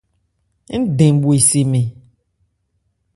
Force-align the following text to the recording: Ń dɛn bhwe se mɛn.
Ń 0.79 0.83
dɛn 0.97 1.13
bhwe 1.21 1.37
se 1.49 1.61
mɛn. 1.71 1.87